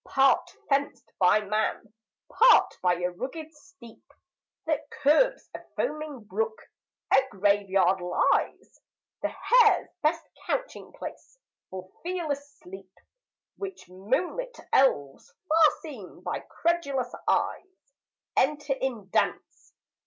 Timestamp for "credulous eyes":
16.39-17.93